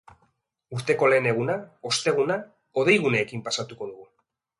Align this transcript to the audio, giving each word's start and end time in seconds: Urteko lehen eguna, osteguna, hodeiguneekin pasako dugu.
Urteko 0.77 1.09
lehen 1.13 1.27
eguna, 1.31 1.57
osteguna, 1.89 2.39
hodeiguneekin 2.83 3.45
pasako 3.49 3.77
dugu. 3.93 4.09